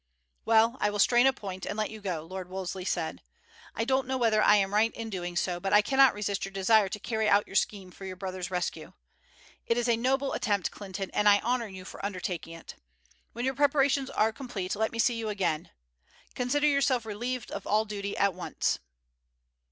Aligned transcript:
"Well, 0.45 0.77
I 0.81 0.89
will 0.89 0.97
strain 0.97 1.27
a 1.27 1.31
point 1.31 1.63
and 1.63 1.77
let 1.77 1.91
you 1.91 2.01
go," 2.01 2.23
Lord 2.23 2.49
Wolseley 2.49 2.85
said. 2.85 3.21
"I 3.75 3.85
don't 3.85 4.07
know 4.07 4.17
whether 4.17 4.41
I 4.41 4.55
am 4.55 4.73
right 4.73 4.91
in 4.95 5.11
doing 5.11 5.35
so, 5.35 5.59
but 5.59 5.73
I 5.73 5.83
cannot 5.83 6.15
resist 6.15 6.43
your 6.43 6.51
desire 6.51 6.89
to 6.89 6.99
carry 6.99 7.29
out 7.29 7.45
your 7.45 7.55
scheme 7.55 7.91
for 7.91 8.03
your 8.05 8.15
brother's 8.15 8.49
rescue. 8.49 8.93
It 9.67 9.77
is 9.77 9.87
a 9.87 9.95
noble 9.95 10.33
attempt, 10.33 10.71
Clinton, 10.71 11.11
and 11.13 11.29
I 11.29 11.39
honour 11.41 11.67
you 11.67 11.85
for 11.85 12.03
undertaking 12.03 12.53
it. 12.55 12.73
When 13.33 13.45
your 13.45 13.53
preparations 13.53 14.09
are 14.09 14.33
complete 14.33 14.75
let 14.75 14.91
me 14.91 14.97
see 14.97 15.13
you 15.19 15.29
again. 15.29 15.69
Consider 16.33 16.65
yourself 16.65 17.05
relieved 17.05 17.51
of 17.51 17.67
all 17.67 17.85
duty 17.85 18.17
at 18.17 18.33
once." 18.33 18.79